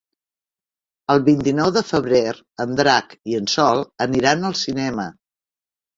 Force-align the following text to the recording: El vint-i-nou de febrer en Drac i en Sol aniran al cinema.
El 1.15 1.19
vint-i-nou 1.27 1.69
de 1.75 1.83
febrer 1.89 2.23
en 2.65 2.73
Drac 2.81 3.15
i 3.33 3.39
en 3.41 3.53
Sol 3.57 3.85
aniran 4.07 4.49
al 4.51 4.57
cinema. 4.63 5.07